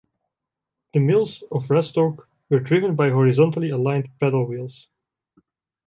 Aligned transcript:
The 0.95 0.99
mills 0.99 1.43
of 1.51 1.67
Rastoke 1.69 2.25
were 2.49 2.59
driven 2.59 2.95
by 2.95 3.11
horizontally 3.11 3.69
aligned 3.69 4.09
paddle 4.19 4.47
wheels. 4.47 4.87